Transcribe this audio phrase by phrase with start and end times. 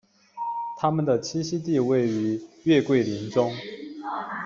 [0.77, 3.53] 它们的栖息地位于月桂林中。